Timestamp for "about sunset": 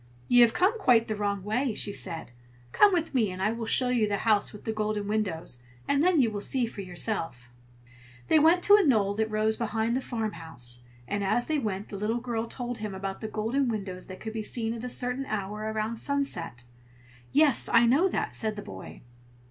15.69-16.63